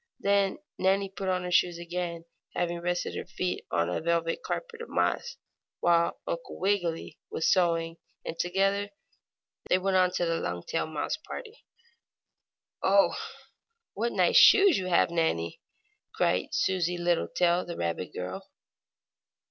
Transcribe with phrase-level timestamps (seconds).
[0.19, 4.81] Then Nannie put on her shoes again, having rested her feet on a velvet carpet
[4.81, 5.37] of moss,
[5.79, 8.89] while Uncle Wiggily was sewing, and together
[9.69, 11.65] they went on to the Longtail mouse party.
[12.81, 13.13] "Oh,
[13.93, 15.61] what nice shoes you have, Nannie!"
[16.15, 18.49] cried Susie Littletail, the rabbit girl.